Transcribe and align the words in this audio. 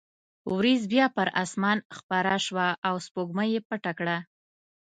وریځ 0.55 0.81
بیا 0.93 1.05
پر 1.15 1.27
اسمان 1.43 1.77
خپره 1.97 2.33
شوه 2.45 2.67
او 2.87 2.95
سپوږمۍ 3.05 3.47
یې 3.55 3.61
پټه 3.69 3.91
کړه. 3.99 4.17